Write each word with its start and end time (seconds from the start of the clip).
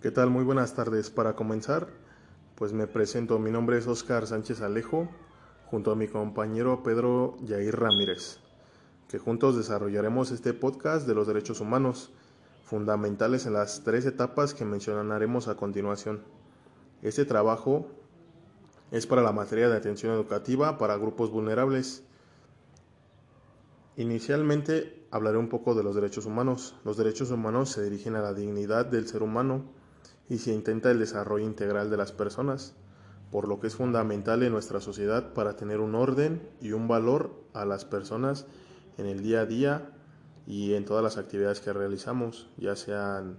¿Qué 0.00 0.12
tal? 0.12 0.30
Muy 0.30 0.44
buenas 0.44 0.74
tardes. 0.76 1.10
Para 1.10 1.34
comenzar, 1.34 1.88
pues 2.54 2.72
me 2.72 2.86
presento. 2.86 3.40
Mi 3.40 3.50
nombre 3.50 3.78
es 3.78 3.88
Oscar 3.88 4.28
Sánchez 4.28 4.60
Alejo, 4.60 5.08
junto 5.66 5.90
a 5.90 5.96
mi 5.96 6.06
compañero 6.06 6.84
Pedro 6.84 7.36
Yair 7.42 7.76
Ramírez, 7.76 8.38
que 9.08 9.18
juntos 9.18 9.56
desarrollaremos 9.56 10.30
este 10.30 10.54
podcast 10.54 11.04
de 11.04 11.16
los 11.16 11.26
derechos 11.26 11.60
humanos, 11.60 12.12
fundamentales 12.62 13.46
en 13.46 13.54
las 13.54 13.82
tres 13.82 14.06
etapas 14.06 14.54
que 14.54 14.64
mencionaremos 14.64 15.48
a 15.48 15.56
continuación. 15.56 16.22
Este 17.02 17.24
trabajo 17.24 17.88
es 18.92 19.04
para 19.08 19.22
la 19.22 19.32
materia 19.32 19.68
de 19.68 19.78
atención 19.78 20.14
educativa 20.14 20.78
para 20.78 20.96
grupos 20.96 21.32
vulnerables. 21.32 22.04
Inicialmente 23.96 25.08
hablaré 25.10 25.38
un 25.38 25.48
poco 25.48 25.74
de 25.74 25.82
los 25.82 25.96
derechos 25.96 26.24
humanos. 26.24 26.76
Los 26.84 26.96
derechos 26.96 27.32
humanos 27.32 27.70
se 27.70 27.82
dirigen 27.82 28.14
a 28.14 28.22
la 28.22 28.32
dignidad 28.32 28.86
del 28.86 29.08
ser 29.08 29.24
humano 29.24 29.76
y 30.28 30.38
se 30.38 30.52
intenta 30.52 30.90
el 30.90 30.98
desarrollo 30.98 31.44
integral 31.44 31.90
de 31.90 31.96
las 31.96 32.12
personas, 32.12 32.74
por 33.30 33.48
lo 33.48 33.60
que 33.60 33.66
es 33.66 33.76
fundamental 33.76 34.42
en 34.42 34.52
nuestra 34.52 34.80
sociedad 34.80 35.32
para 35.32 35.56
tener 35.56 35.80
un 35.80 35.94
orden 35.94 36.48
y 36.60 36.72
un 36.72 36.88
valor 36.88 37.32
a 37.52 37.64
las 37.64 37.84
personas 37.84 38.46
en 38.96 39.06
el 39.06 39.22
día 39.22 39.42
a 39.42 39.46
día 39.46 39.90
y 40.46 40.74
en 40.74 40.84
todas 40.84 41.04
las 41.04 41.18
actividades 41.18 41.60
que 41.60 41.72
realizamos, 41.72 42.48
ya 42.56 42.74
sean 42.74 43.38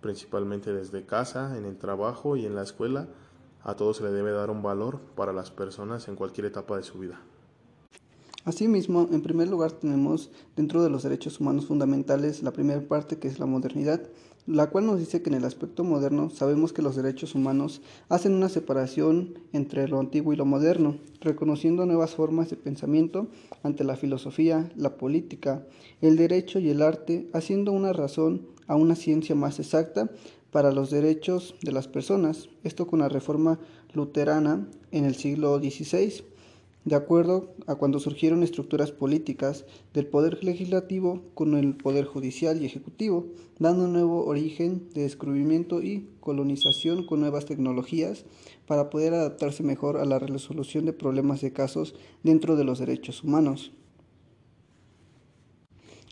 principalmente 0.00 0.72
desde 0.72 1.04
casa, 1.04 1.56
en 1.56 1.64
el 1.64 1.78
trabajo 1.78 2.36
y 2.36 2.46
en 2.46 2.54
la 2.54 2.62
escuela, 2.62 3.08
a 3.62 3.76
todos 3.76 3.98
se 3.98 4.04
le 4.04 4.10
debe 4.10 4.32
dar 4.32 4.50
un 4.50 4.62
valor 4.62 5.00
para 5.14 5.32
las 5.32 5.50
personas 5.50 6.08
en 6.08 6.16
cualquier 6.16 6.46
etapa 6.46 6.76
de 6.76 6.82
su 6.82 6.98
vida. 6.98 7.20
Asimismo, 8.44 9.06
en 9.12 9.20
primer 9.20 9.48
lugar 9.48 9.72
tenemos 9.72 10.30
dentro 10.56 10.82
de 10.82 10.88
los 10.88 11.02
derechos 11.02 11.40
humanos 11.40 11.66
fundamentales 11.66 12.42
la 12.42 12.52
primera 12.52 12.80
parte 12.80 13.18
que 13.18 13.28
es 13.28 13.38
la 13.38 13.44
modernidad, 13.44 14.00
la 14.46 14.70
cual 14.70 14.86
nos 14.86 14.98
dice 14.98 15.20
que 15.20 15.28
en 15.28 15.36
el 15.36 15.44
aspecto 15.44 15.84
moderno 15.84 16.30
sabemos 16.30 16.72
que 16.72 16.80
los 16.80 16.96
derechos 16.96 17.34
humanos 17.34 17.82
hacen 18.08 18.32
una 18.32 18.48
separación 18.48 19.34
entre 19.52 19.86
lo 19.88 20.00
antiguo 20.00 20.32
y 20.32 20.36
lo 20.36 20.46
moderno, 20.46 20.96
reconociendo 21.20 21.84
nuevas 21.84 22.14
formas 22.14 22.48
de 22.48 22.56
pensamiento 22.56 23.28
ante 23.62 23.84
la 23.84 23.96
filosofía, 23.96 24.72
la 24.74 24.96
política, 24.96 25.66
el 26.00 26.16
derecho 26.16 26.58
y 26.58 26.70
el 26.70 26.80
arte, 26.80 27.28
haciendo 27.34 27.72
una 27.72 27.92
razón 27.92 28.46
a 28.66 28.74
una 28.74 28.96
ciencia 28.96 29.34
más 29.34 29.58
exacta 29.58 30.10
para 30.50 30.72
los 30.72 30.90
derechos 30.90 31.56
de 31.60 31.72
las 31.72 31.88
personas, 31.88 32.48
esto 32.64 32.86
con 32.86 33.00
la 33.00 33.10
reforma 33.10 33.60
luterana 33.92 34.66
en 34.92 35.04
el 35.04 35.14
siglo 35.14 35.58
XVI 35.58 36.29
de 36.84 36.96
acuerdo 36.96 37.54
a 37.66 37.74
cuando 37.74 37.98
surgieron 37.98 38.42
estructuras 38.42 38.90
políticas 38.90 39.64
del 39.92 40.06
poder 40.06 40.42
legislativo 40.42 41.22
con 41.34 41.54
el 41.54 41.76
poder 41.76 42.06
judicial 42.06 42.60
y 42.60 42.66
ejecutivo, 42.66 43.26
dando 43.58 43.84
un 43.84 43.92
nuevo 43.92 44.24
origen 44.24 44.88
de 44.94 45.02
descubrimiento 45.02 45.82
y 45.82 46.08
colonización 46.20 47.04
con 47.04 47.20
nuevas 47.20 47.44
tecnologías 47.44 48.24
para 48.66 48.88
poder 48.88 49.14
adaptarse 49.14 49.62
mejor 49.62 49.98
a 49.98 50.04
la 50.04 50.18
resolución 50.18 50.86
de 50.86 50.92
problemas 50.92 51.40
de 51.40 51.52
casos 51.52 51.94
dentro 52.22 52.56
de 52.56 52.64
los 52.64 52.78
derechos 52.78 53.22
humanos. 53.22 53.72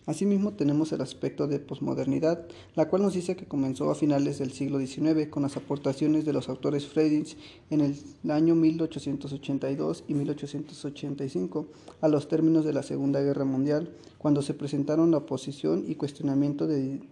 Asimismo 0.08 0.54
tenemos 0.54 0.90
el 0.92 1.02
aspecto 1.02 1.46
de 1.46 1.58
posmodernidad, 1.58 2.46
la 2.74 2.88
cual 2.88 3.02
nos 3.02 3.12
dice 3.12 3.36
que 3.36 3.44
comenzó 3.44 3.90
a 3.90 3.94
finales 3.94 4.38
del 4.38 4.52
siglo 4.52 4.78
XIX 4.78 5.28
con 5.28 5.42
las 5.42 5.58
aportaciones 5.58 6.24
de 6.24 6.32
los 6.32 6.48
autores 6.48 6.86
Friedrich 6.86 7.36
en 7.68 7.82
el 7.82 8.30
año 8.30 8.54
1882 8.54 10.04
y 10.08 10.14
1885 10.14 11.66
a 12.00 12.08
los 12.08 12.26
términos 12.26 12.64
de 12.64 12.72
la 12.72 12.82
Segunda 12.82 13.20
Guerra 13.20 13.44
Mundial, 13.44 13.90
cuando 14.16 14.40
se 14.40 14.54
presentaron 14.54 15.10
la 15.10 15.18
oposición 15.18 15.84
y 15.86 15.96
cuestionamiento 15.96 16.66
de 16.66 17.02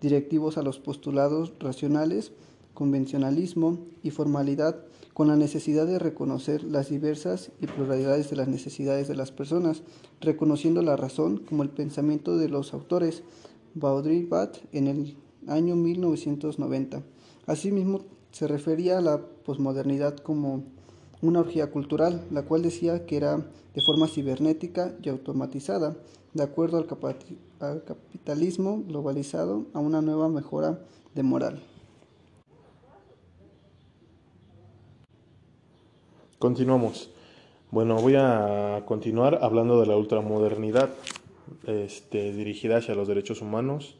directivos 0.00 0.56
a 0.56 0.62
los 0.62 0.78
postulados 0.78 1.52
racionales, 1.60 2.32
convencionalismo 2.76 3.78
y 4.04 4.10
formalidad 4.10 4.76
con 5.14 5.28
la 5.28 5.36
necesidad 5.36 5.86
de 5.86 5.98
reconocer 5.98 6.62
las 6.62 6.90
diversas 6.90 7.50
y 7.60 7.66
pluralidades 7.66 8.28
de 8.30 8.36
las 8.36 8.48
necesidades 8.48 9.08
de 9.08 9.16
las 9.16 9.32
personas, 9.32 9.82
reconociendo 10.20 10.82
la 10.82 10.94
razón 10.94 11.38
como 11.38 11.62
el 11.62 11.70
pensamiento 11.70 12.36
de 12.36 12.50
los 12.50 12.74
autores 12.74 13.22
Baudrillard 13.74 14.52
en 14.72 14.86
el 14.88 15.16
año 15.48 15.74
1990. 15.74 17.02
Asimismo, 17.46 18.02
se 18.30 18.46
refería 18.46 18.98
a 18.98 19.00
la 19.00 19.22
posmodernidad 19.44 20.18
como 20.18 20.64
una 21.22 21.40
orgía 21.40 21.70
cultural, 21.70 22.26
la 22.30 22.42
cual 22.42 22.60
decía 22.60 23.06
que 23.06 23.16
era 23.16 23.38
de 23.38 23.82
forma 23.86 24.08
cibernética 24.08 24.94
y 25.02 25.08
automatizada, 25.08 25.96
de 26.34 26.42
acuerdo 26.42 26.76
al 26.76 26.86
capitalismo 27.84 28.84
globalizado, 28.86 29.64
a 29.72 29.80
una 29.80 30.02
nueva 30.02 30.28
mejora 30.28 30.78
de 31.14 31.22
moral. 31.22 31.62
Continuamos. 36.38 37.08
Bueno, 37.70 37.96
voy 37.96 38.14
a 38.14 38.82
continuar 38.84 39.38
hablando 39.40 39.80
de 39.80 39.86
la 39.86 39.96
ultramodernidad 39.96 40.90
este, 41.66 42.30
dirigida 42.34 42.76
hacia 42.76 42.94
los 42.94 43.08
derechos 43.08 43.40
humanos. 43.40 43.96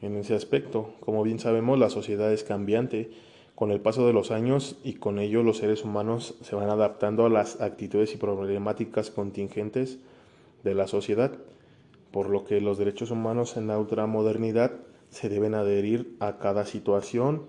En 0.00 0.16
ese 0.16 0.34
aspecto, 0.34 0.94
como 1.00 1.22
bien 1.24 1.38
sabemos, 1.38 1.78
la 1.78 1.90
sociedad 1.90 2.32
es 2.32 2.42
cambiante 2.42 3.10
con 3.54 3.70
el 3.70 3.82
paso 3.82 4.06
de 4.06 4.14
los 4.14 4.30
años 4.30 4.76
y 4.82 4.94
con 4.94 5.18
ello 5.18 5.42
los 5.42 5.58
seres 5.58 5.84
humanos 5.84 6.36
se 6.40 6.56
van 6.56 6.70
adaptando 6.70 7.26
a 7.26 7.30
las 7.30 7.60
actitudes 7.60 8.14
y 8.14 8.16
problemáticas 8.16 9.10
contingentes 9.10 9.98
de 10.64 10.74
la 10.74 10.86
sociedad, 10.86 11.32
por 12.12 12.30
lo 12.30 12.46
que 12.46 12.62
los 12.62 12.78
derechos 12.78 13.10
humanos 13.10 13.58
en 13.58 13.66
la 13.66 13.78
ultramodernidad 13.78 14.72
se 15.10 15.28
deben 15.28 15.54
adherir 15.54 16.16
a 16.18 16.38
cada 16.38 16.64
situación, 16.64 17.42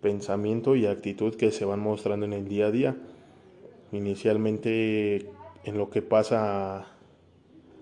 pensamiento 0.00 0.76
y 0.76 0.86
actitud 0.86 1.34
que 1.34 1.50
se 1.50 1.66
van 1.66 1.80
mostrando 1.80 2.24
en 2.24 2.32
el 2.32 2.48
día 2.48 2.68
a 2.68 2.70
día 2.70 2.96
inicialmente 3.92 5.30
en 5.64 5.78
lo 5.78 5.90
que 5.90 6.02
pasa 6.02 6.86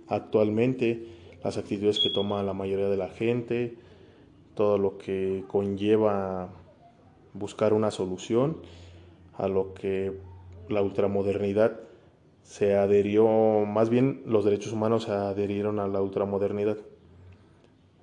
actualmente, 0.08 1.06
las 1.42 1.56
actitudes 1.58 2.00
que 2.00 2.10
toma 2.10 2.42
la 2.42 2.52
mayoría 2.52 2.88
de 2.88 2.96
la 2.96 3.08
gente, 3.08 3.76
todo 4.54 4.78
lo 4.78 4.98
que 4.98 5.44
conlleva 5.48 6.48
buscar 7.34 7.72
una 7.72 7.90
solución 7.90 8.58
a 9.34 9.48
lo 9.48 9.74
que 9.74 10.12
la 10.68 10.82
ultramodernidad 10.82 11.80
se 12.42 12.76
adherió, 12.76 13.26
más 13.66 13.90
bien 13.90 14.22
los 14.24 14.44
derechos 14.44 14.72
humanos 14.72 15.04
se 15.04 15.12
adherieron 15.12 15.78
a 15.78 15.88
la 15.88 16.00
ultramodernidad. 16.00 16.78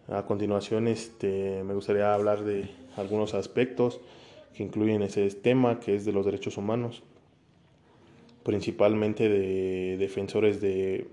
A 0.09 0.25
continuación 0.25 0.87
este, 0.87 1.63
me 1.63 1.73
gustaría 1.73 2.13
hablar 2.13 2.43
de 2.43 2.69
algunos 2.97 3.33
aspectos 3.33 4.01
que 4.53 4.63
incluyen 4.63 5.01
ese 5.01 5.27
tema 5.31 5.79
que 5.79 5.95
es 5.95 6.05
de 6.05 6.11
los 6.11 6.25
derechos 6.25 6.57
humanos 6.57 7.03
principalmente 8.43 9.29
de 9.29 9.97
defensores 9.97 10.61
de... 10.61 11.07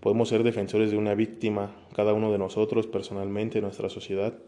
Podemos 0.00 0.28
ser 0.28 0.44
defensores 0.44 0.90
de 0.90 0.96
una 0.96 1.14
víctima, 1.14 1.74
cada 1.94 2.14
uno 2.14 2.30
de 2.30 2.38
nosotros 2.38 2.86
personalmente 2.86 3.58
en 3.58 3.64
nuestra 3.64 3.88
sociedad, 3.88 4.38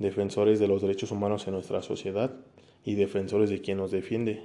defensores 0.00 0.58
de 0.58 0.66
los 0.66 0.82
derechos 0.82 1.12
humanos 1.12 1.46
en 1.46 1.54
nuestra 1.54 1.80
sociedad 1.82 2.34
y 2.84 2.96
defensores 2.96 3.50
de 3.50 3.60
quien 3.60 3.78
nos 3.78 3.92
defiende. 3.92 4.42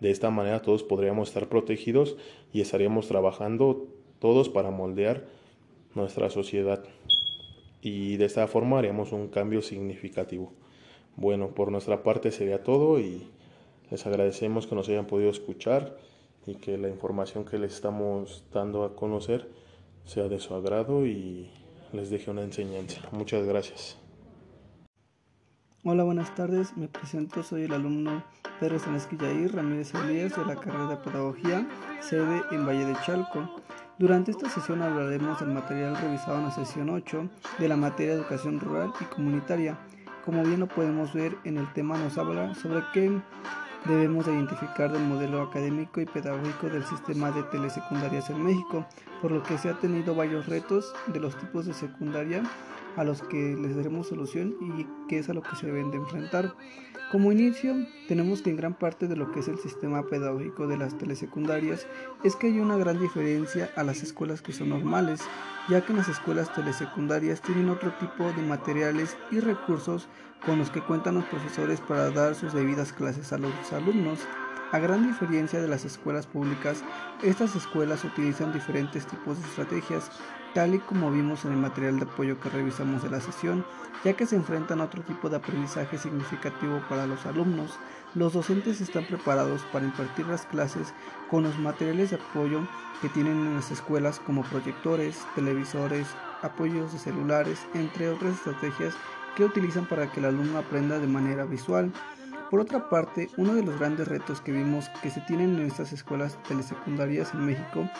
De 0.00 0.10
esta 0.10 0.30
manera 0.30 0.60
todos 0.60 0.82
podríamos 0.82 1.28
estar 1.28 1.48
protegidos 1.48 2.16
y 2.52 2.60
estaríamos 2.60 3.08
trabajando 3.08 3.86
todos 4.18 4.50
para 4.50 4.70
moldear 4.70 5.24
nuestra 5.94 6.28
sociedad. 6.28 6.84
Y 7.80 8.16
de 8.18 8.26
esta 8.26 8.46
forma 8.46 8.78
haríamos 8.78 9.12
un 9.12 9.28
cambio 9.28 9.62
significativo. 9.62 10.52
Bueno, 11.16 11.54
por 11.54 11.70
nuestra 11.70 12.02
parte 12.02 12.30
sería 12.32 12.62
todo 12.62 13.00
y 13.00 13.28
les 13.94 14.06
agradecemos 14.08 14.66
que 14.66 14.74
nos 14.74 14.88
hayan 14.88 15.06
podido 15.06 15.30
escuchar 15.30 15.96
y 16.46 16.56
que 16.56 16.76
la 16.76 16.88
información 16.88 17.44
que 17.44 17.60
les 17.60 17.74
estamos 17.74 18.44
dando 18.52 18.82
a 18.82 18.96
conocer 18.96 19.48
sea 20.04 20.26
de 20.26 20.40
su 20.40 20.52
agrado 20.52 21.06
y 21.06 21.48
les 21.92 22.10
deje 22.10 22.28
una 22.32 22.42
enseñanza. 22.42 23.00
Muchas 23.12 23.46
gracias. 23.46 23.96
Hola, 25.84 26.02
buenas 26.02 26.34
tardes. 26.34 26.76
Me 26.76 26.88
presento, 26.88 27.44
soy 27.44 27.62
el 27.62 27.72
alumno 27.72 28.24
Pedro 28.58 28.78
Yair 29.20 29.54
Ramírez 29.54 29.94
Elías 29.94 30.34
de 30.34 30.44
la 30.44 30.56
carrera 30.56 30.88
de 30.88 30.96
Pedagogía, 30.96 31.68
sede 32.00 32.42
en 32.50 32.66
Valle 32.66 32.86
de 32.86 32.96
Chalco. 33.06 33.48
Durante 34.00 34.32
esta 34.32 34.50
sesión 34.50 34.82
hablaremos 34.82 35.38
del 35.38 35.50
material 35.50 35.96
revisado 35.96 36.38
en 36.38 36.44
la 36.46 36.50
sesión 36.50 36.90
8 36.90 37.28
de 37.60 37.68
la 37.68 37.76
materia 37.76 38.14
de 38.14 38.18
educación 38.22 38.58
rural 38.58 38.92
y 39.00 39.04
comunitaria. 39.04 39.78
Como 40.24 40.42
bien 40.42 40.58
lo 40.58 40.66
podemos 40.66 41.12
ver 41.14 41.36
en 41.44 41.58
el 41.58 41.72
tema 41.74 41.96
nos 41.96 42.18
habla 42.18 42.54
sobre 42.54 42.82
qué 42.92 43.20
debemos 43.84 44.26
identificar 44.26 44.92
del 44.92 45.02
modelo 45.02 45.42
académico 45.42 46.00
y 46.00 46.06
pedagógico 46.06 46.68
del 46.68 46.84
sistema 46.84 47.30
de 47.30 47.42
telesecundarias 47.44 48.30
en 48.30 48.42
México, 48.42 48.86
por 49.20 49.30
lo 49.30 49.42
que 49.42 49.58
se 49.58 49.68
ha 49.68 49.74
tenido 49.74 50.14
varios 50.14 50.46
retos 50.46 50.94
de 51.08 51.20
los 51.20 51.36
tipos 51.36 51.66
de 51.66 51.74
secundaria 51.74 52.42
a 52.96 53.04
los 53.04 53.22
que 53.22 53.56
les 53.56 53.76
daremos 53.76 54.08
solución 54.08 54.54
y 54.60 54.86
qué 55.08 55.18
es 55.18 55.28
a 55.28 55.34
lo 55.34 55.42
que 55.42 55.56
se 55.56 55.66
deben 55.66 55.90
de 55.90 55.98
enfrentar. 55.98 56.54
Como 57.10 57.30
inicio, 57.30 57.74
tenemos 58.08 58.42
que 58.42 58.50
en 58.50 58.56
gran 58.56 58.74
parte 58.74 59.06
de 59.06 59.14
lo 59.14 59.30
que 59.30 59.40
es 59.40 59.48
el 59.48 59.58
sistema 59.58 60.04
pedagógico 60.06 60.66
de 60.66 60.76
las 60.76 60.98
telesecundarias 60.98 61.86
es 62.24 62.34
que 62.34 62.48
hay 62.48 62.58
una 62.58 62.76
gran 62.76 62.98
diferencia 62.98 63.70
a 63.76 63.84
las 63.84 64.02
escuelas 64.02 64.42
que 64.42 64.52
son 64.52 64.70
normales, 64.70 65.20
ya 65.68 65.84
que 65.84 65.92
en 65.92 65.98
las 65.98 66.08
escuelas 66.08 66.52
telesecundarias 66.54 67.40
tienen 67.40 67.68
otro 67.68 67.92
tipo 68.00 68.24
de 68.32 68.42
materiales 68.42 69.16
y 69.30 69.40
recursos 69.40 70.08
con 70.44 70.58
los 70.58 70.70
que 70.70 70.80
cuentan 70.80 71.14
los 71.14 71.24
profesores 71.24 71.80
para 71.80 72.10
dar 72.10 72.34
sus 72.34 72.52
debidas 72.52 72.92
clases 72.92 73.32
a 73.32 73.38
los 73.38 73.52
alumnos. 73.72 74.20
A 74.74 74.80
gran 74.80 75.06
diferencia 75.06 75.62
de 75.62 75.68
las 75.68 75.84
escuelas 75.84 76.26
públicas, 76.26 76.82
estas 77.22 77.54
escuelas 77.54 78.02
utilizan 78.02 78.52
diferentes 78.52 79.06
tipos 79.06 79.38
de 79.38 79.46
estrategias, 79.46 80.10
tal 80.52 80.74
y 80.74 80.80
como 80.80 81.12
vimos 81.12 81.44
en 81.44 81.52
el 81.52 81.58
material 81.58 82.00
de 82.00 82.06
apoyo 82.06 82.40
que 82.40 82.48
revisamos 82.48 83.04
de 83.04 83.08
la 83.08 83.20
sesión, 83.20 83.64
ya 84.04 84.14
que 84.14 84.26
se 84.26 84.34
enfrentan 84.34 84.80
a 84.80 84.86
otro 84.86 85.02
tipo 85.02 85.30
de 85.30 85.36
aprendizaje 85.36 85.96
significativo 85.96 86.82
para 86.88 87.06
los 87.06 87.24
alumnos. 87.24 87.78
Los 88.16 88.32
docentes 88.32 88.80
están 88.80 89.06
preparados 89.06 89.62
para 89.72 89.84
impartir 89.84 90.26
las 90.26 90.44
clases 90.44 90.92
con 91.30 91.44
los 91.44 91.56
materiales 91.60 92.10
de 92.10 92.16
apoyo 92.16 92.66
que 93.00 93.08
tienen 93.08 93.46
en 93.46 93.54
las 93.54 93.70
escuelas 93.70 94.18
como 94.18 94.42
proyectores, 94.42 95.24
televisores, 95.36 96.08
apoyos 96.42 96.92
de 96.92 96.98
celulares, 96.98 97.64
entre 97.74 98.08
otras 98.08 98.34
estrategias 98.34 98.94
que 99.36 99.44
utilizan 99.44 99.86
para 99.86 100.10
que 100.10 100.18
el 100.18 100.26
alumno 100.26 100.58
aprenda 100.58 100.98
de 100.98 101.06
manera 101.06 101.44
visual. 101.44 101.92
Por 102.54 102.60
otra 102.60 102.88
parte, 102.88 103.28
uno 103.36 103.56
de 103.56 103.64
los 103.64 103.80
grandes 103.80 104.06
retos 104.06 104.40
que 104.40 104.52
vimos 104.52 104.88
que 105.02 105.10
se 105.10 105.20
tienen 105.22 105.56
en 105.56 105.66
estas 105.66 105.92
escuelas 105.92 106.38
telesecundarias 106.46 107.34
en 107.34 107.46
México 107.46 107.90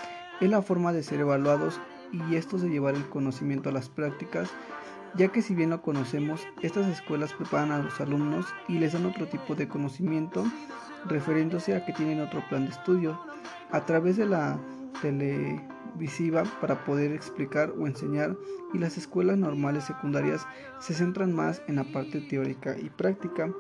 es 0.41 0.49
la 0.49 0.63
forma 0.63 0.93
de 0.93 1.03
ser 1.03 1.19
evaluados 1.19 1.81
y 2.13 2.37
estos 2.37 2.63
de 2.63 2.69
llevar 2.69 2.95
el 2.95 3.09
conocimiento 3.09 3.71
a 3.71 3.73
las 3.73 3.89
prácticas, 3.89 4.49
ya 5.17 5.27
que 5.27 5.43
si 5.43 5.57
bien 5.57 5.71
lo 5.71 5.83
conocemos, 5.83 6.47
estas 6.63 6.87
escuelas 6.87 7.35
preparan 7.35 7.73
a 7.73 7.79
los 7.79 8.01
alumnos 8.01 8.47
y 8.69 8.79
les 8.79 8.93
dan 8.93 9.07
otro 9.07 9.27
tipo 9.27 9.57
de 9.57 9.67
conocimiento, 9.67 10.45
refiriéndose 11.05 11.75
a 11.75 11.85
que 11.85 11.93
tienen 11.93 12.21
otro 12.21 12.41
plan 12.49 12.67
de 12.67 12.71
estudio, 12.71 13.21
a 13.73 13.85
través 13.85 14.19
de 14.19 14.27
la 14.27 14.57
televisiva 15.03 16.45
para 16.61 16.85
poder 16.85 17.11
explicar 17.11 17.73
o 17.77 17.89
enseñar 17.89 18.37
y 18.73 18.79
las 18.79 18.99
escuelas 18.99 19.37
normales 19.37 19.83
secundarias 19.83 20.47
se 20.79 20.95
centran 20.95 21.33
más 21.33 21.61
en 21.67 21.75
la 21.75 21.83
parte 21.83 22.21
teórica 22.21 22.79
y 22.79 22.89
práctica. 22.91 23.51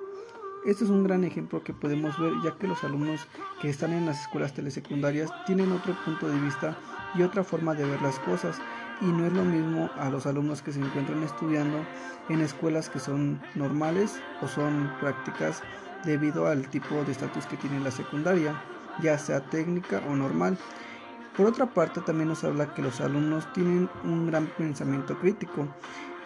Este 0.65 0.85
es 0.85 0.91
un 0.91 1.05
gran 1.05 1.25
ejemplo 1.25 1.63
que 1.63 1.75
podemos 1.75 2.19
ver 2.19 2.33
ya 2.43 2.53
que 2.57 2.67
los 2.67 2.83
alumnos 2.85 3.29
que 3.61 3.69
están 3.69 3.93
en 3.93 4.07
las 4.07 4.23
escuelas 4.23 4.55
telesecundarias 4.55 5.31
tienen 5.45 5.71
otro 5.71 5.95
punto 6.07 6.27
de 6.27 6.41
vista 6.41 6.75
y 7.15 7.23
otra 7.23 7.45
forma 7.45 7.75
de 7.75 7.85
ver 7.85 8.01
las 8.01 8.19
cosas 8.21 8.57
y 9.03 9.05
no 9.05 9.27
es 9.27 9.33
lo 9.35 9.45
mismo 9.45 9.91
a 9.99 10.09
los 10.09 10.25
alumnos 10.25 10.63
que 10.63 10.73
se 10.73 10.81
encuentran 10.81 11.23
estudiando 11.23 11.85
en 12.31 12.41
escuelas 12.41 12.89
que 12.89 12.99
son 12.99 13.43
normales 13.55 14.19
o 14.41 14.49
son 14.49 14.91
prácticas 15.01 15.63
debido 16.07 16.47
al 16.47 16.67
tipo 16.71 16.95
de 17.05 17.13
estatus 17.13 17.45
que 17.45 17.59
tiene 17.59 17.81
la 17.81 17.91
secundaria, 17.91 18.59
ya 19.03 19.19
sea 19.19 19.41
técnica 19.41 20.01
o 20.09 20.17
normal. 20.17 20.57
Por 21.37 21.47
otra 21.47 21.67
parte, 21.67 22.01
también 22.01 22.29
nos 22.29 22.43
habla 22.43 22.73
que 22.73 22.81
los 22.81 23.03
alumnos 23.03 23.53
tienen 23.53 23.91
un 24.03 24.29
gran 24.29 24.47
pensamiento 24.47 25.19
crítico 25.19 25.69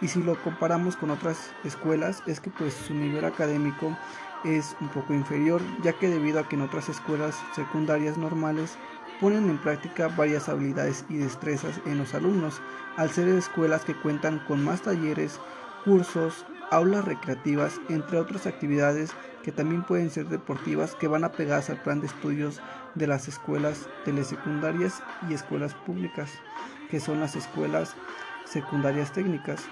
y 0.01 0.09
si 0.09 0.23
lo 0.23 0.41
comparamos 0.43 0.97
con 0.97 1.11
otras 1.11 1.51
escuelas 1.65 2.23
es 2.27 2.41
que 2.41 2.51
pues 2.51 2.75
su 2.75 2.95
nivel 2.95 3.25
académico 3.25 3.97
es 4.45 4.77
un 4.81 4.89
poco 4.89 5.15
inferior, 5.15 5.61
ya 5.83 5.93
que 5.93 6.09
debido 6.09 6.41
a 6.41 6.49
que 6.49 6.57
en 6.57 6.63
otras 6.63 6.89
escuelas 6.89 7.37
secundarias 7.55 8.19
normales 8.19 8.77
ponen 9.21 9.49
en 9.51 9.59
práctica 9.59 10.09
varias 10.09 10.49
habilidades 10.49 11.05
y 11.09 11.17
destrezas 11.17 11.81
en 11.87 11.99
los 11.99 12.15
alumnos, 12.15 12.61
al 12.97 13.11
ser 13.11 13.29
escuelas 13.29 13.85
que 13.85 13.95
cuentan 13.95 14.39
con 14.47 14.65
más 14.65 14.83
talleres, 14.83 15.41
cursos, 15.85 16.45
aulas 16.71 17.05
recreativas, 17.05 17.81
entre 17.89 18.19
otras 18.19 18.47
actividades 18.47 19.13
que 19.43 19.53
también 19.53 19.83
pueden 19.83 20.11
ser 20.11 20.27
deportivas 20.27 20.95
que 20.95 21.09
van 21.09 21.25
apegadas 21.25 21.71
al 21.71 21.83
plan 21.83 22.01
de 22.01 22.07
estudios 22.07 22.61
de 22.95 23.07
las 23.07 23.29
escuelas 23.29 23.89
telesecundarias 24.05 25.03
y 25.29 25.35
escuelas 25.35 25.75
públicas, 25.75 26.31
que 26.91 27.01
son 27.01 27.21
las 27.21 27.37
escuelas 27.37 27.95
secundarias 28.45 29.13
técnicas. 29.13 29.67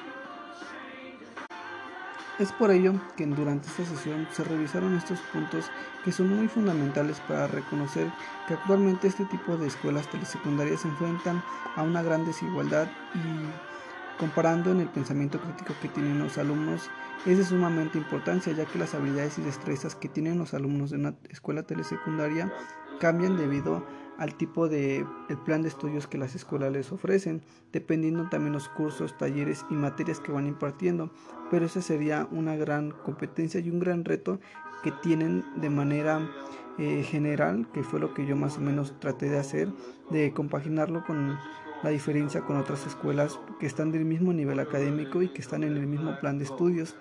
Es 2.39 2.53
por 2.53 2.71
ello 2.71 2.93
que 3.17 3.25
durante 3.25 3.69
esta 3.69 3.87
sesión 3.87 4.29
se 4.31 4.45
revisaron 4.45 4.95
estos 4.95 5.21
puntos 5.33 5.71
que 6.05 6.13
son 6.13 6.29
muy 6.37 6.49
fundamentales 6.49 7.19
para 7.21 7.47
reconocer 7.47 8.11
que 8.47 8.53
actualmente 8.53 9.09
este 9.09 9.25
tipo 9.25 9.57
de 9.57 9.69
escuelas 9.69 10.11
telesecundarias 10.11 10.81
se 10.81 10.89
enfrentan 10.89 11.43
a 11.77 11.83
una 11.83 12.03
gran 12.03 12.27
desigualdad 12.27 12.89
y 13.15 14.19
comparando 14.21 14.71
en 14.71 14.81
el 14.81 14.89
pensamiento 14.89 15.41
crítico 15.41 15.75
que 15.81 15.89
tienen 15.89 16.19
los 16.19 16.37
alumnos 16.37 16.91
es 17.25 17.39
de 17.39 17.45
sumamente 17.45 17.97
importancia 17.97 18.53
ya 18.53 18.67
que 18.67 18.79
las 18.79 18.95
habilidades 18.95 19.39
y 19.39 19.43
destrezas 19.43 19.95
que 19.95 20.11
tienen 20.11 20.39
los 20.39 20.53
alumnos 20.53 20.91
de 20.91 20.97
una 20.97 21.15
escuela 21.31 21.63
telesecundaria 21.63 22.53
cambian 23.01 23.39
debido 23.39 23.87
al 24.19 24.35
tipo 24.35 24.69
de 24.69 25.07
el 25.29 25.39
plan 25.39 25.63
de 25.63 25.69
estudios 25.69 26.07
que 26.07 26.19
las 26.19 26.35
escuelas 26.35 26.73
les 26.73 26.93
ofrecen, 26.93 27.43
dependiendo 27.73 28.29
también 28.29 28.53
los 28.53 28.69
cursos, 28.69 29.17
talleres 29.17 29.65
y 29.71 29.75
materias 29.75 30.21
que 30.21 30.33
van 30.33 30.47
impartiendo, 30.47 31.11
pero 31.51 31.67
esa 31.67 31.83
sería 31.83 32.29
una 32.31 32.57
gran 32.57 32.91
competencia 32.91 33.61
y 33.61 33.71
un 33.71 33.79
gran 33.79 34.05
reto 34.05 34.41
que 34.83 34.93
tienen 35.03 35.45
de 35.57 35.71
manera 35.71 36.31
eh, 36.79 37.03
general, 37.03 37.67
que 37.73 37.83
fue 37.83 38.01
lo 38.01 38.15
que 38.15 38.27
yo 38.27 38.37
más 38.37 38.59
o 38.59 38.61
menos 38.61 38.99
traté 39.01 39.29
de 39.29 39.39
hacer, 39.39 39.69
de 40.11 40.33
compaginarlo 40.33 41.05
con 41.05 41.39
la 41.83 41.91
diferencia 41.91 42.43
con 42.43 42.57
otras 42.57 42.87
escuelas 42.87 43.39
que 43.61 43.67
están 43.67 43.93
del 43.93 44.05
mismo 44.05 44.33
nivel 44.33 44.61
académico 44.61 45.23
y 45.23 45.29
que 45.29 45.41
están 45.41 45.63
en 45.63 45.77
el 45.77 45.87
mismo 45.87 46.19
plan 46.21 46.39
de 46.39 46.45
estudios. 46.45 46.97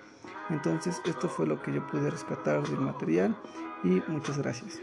Entonces 0.50 1.00
esto 1.06 1.28
fue 1.28 1.46
lo 1.46 1.60
que 1.60 1.72
yo 1.72 1.86
pude 1.86 2.10
rescatar 2.10 2.62
del 2.68 2.80
material 2.80 3.36
y 3.84 4.02
muchas 4.08 4.38
gracias. 4.38 4.80